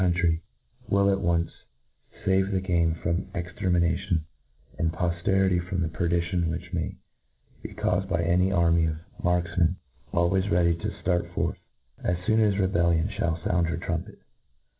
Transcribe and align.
county, 0.01 0.41
will 0.89 1.11
at 1.11 1.21
once 1.21 1.51
fave 2.25 2.51
the 2.51 2.59
game 2.59 2.95
from 3.03 3.27
exter 3.35 3.69
mination, 3.69 4.21
and 4.79 4.91
pofterity 4.91 5.59
from 5.69 5.83
the 5.83 5.87
perdition 5.89 6.49
which 6.49 6.73
may 6.73 6.95
be 7.61 7.69
caufed 7.75 8.09
by 8.09 8.19
an 8.23 8.51
army 8.51 8.85
of 8.87 8.95
markfmcn, 9.23 9.75
al 10.11 10.27
ways 10.31 10.49
ready 10.49 10.73
to 10.73 10.89
ftart 11.03 11.31
forth, 11.35 11.59
as 12.03 12.17
foon 12.25 12.39
as 12.39 12.57
rebellion 12.57 13.09
ihall 13.09 13.43
found 13.43 13.67
her 13.67 13.77
trumpet. 13.77 14.17